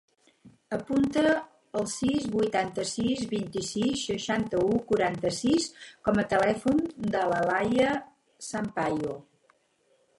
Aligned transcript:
Apunta 0.75 1.21
el 1.81 1.85
sis, 1.95 2.23
vuitanta-sis, 2.35 3.21
vint-i-sis, 3.35 4.05
seixanta-u, 4.11 4.73
quaranta-sis 4.93 5.69
com 6.07 6.21
a 6.23 6.27
telèfon 6.33 6.81
de 7.17 7.23
l'Alaia 7.33 7.93
Sampayo. 8.49 9.21